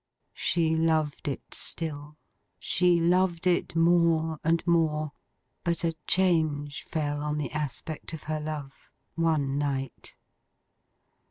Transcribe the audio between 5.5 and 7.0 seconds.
But a change